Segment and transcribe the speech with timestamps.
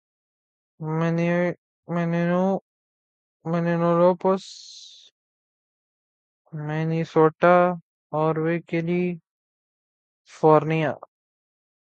[3.45, 4.45] منینولوپس
[6.53, 7.55] Minnesota
[8.13, 9.33] Aruvi California